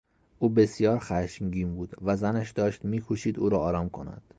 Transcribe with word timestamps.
او 0.39 0.49
بسیار 0.49 0.99
خشمگین 0.99 1.75
بود 1.75 1.95
و 2.01 2.15
زنش 2.17 2.51
داشت 2.51 2.85
میکوشید 2.85 3.39
او 3.39 3.49
را 3.49 3.59
آرام 3.59 3.89
کند. 3.89 4.21